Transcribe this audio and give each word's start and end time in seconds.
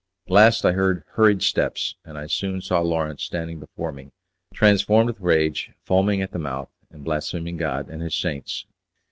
At 0.25 0.33
last 0.33 0.65
I 0.65 0.71
heard 0.71 1.03
hurried 1.11 1.43
steps, 1.43 1.93
and 2.03 2.17
I 2.17 2.25
soon 2.25 2.59
saw 2.61 2.79
Lawrence 2.81 3.21
standing 3.21 3.59
before 3.59 3.91
me, 3.91 4.09
transformed 4.51 5.05
with 5.11 5.19
rage, 5.21 5.73
foaming 5.85 6.23
at 6.23 6.31
the 6.31 6.39
mouth, 6.39 6.71
and 6.89 7.03
blaspheming 7.05 7.57
God 7.57 7.87
and 7.87 8.01
His 8.01 8.15
saints. 8.15 8.65